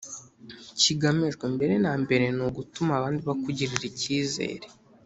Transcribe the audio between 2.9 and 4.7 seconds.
abandi bakugirira ikizere.